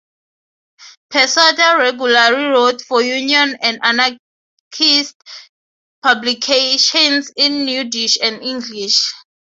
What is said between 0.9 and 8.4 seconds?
Pesotta regularly wrote for union and anarchist publications in Yiddish